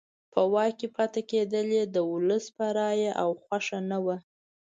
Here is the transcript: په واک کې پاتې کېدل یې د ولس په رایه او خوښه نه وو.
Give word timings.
په 0.33 0.41
واک 0.53 0.73
کې 0.79 0.87
پاتې 0.95 1.21
کېدل 1.31 1.67
یې 1.77 1.83
د 1.95 1.97
ولس 2.11 2.45
په 2.57 2.65
رایه 2.77 3.11
او 3.21 3.29
خوښه 3.41 3.79
نه 3.89 3.97
وو. 4.03 4.15